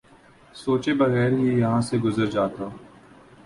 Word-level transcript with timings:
سوچے 0.55 0.93
بغیر 0.93 1.31
ہی 1.31 1.47
یہاں 1.59 1.81
سے 1.87 1.97
گزر 1.97 2.25
جاتا 2.35 2.65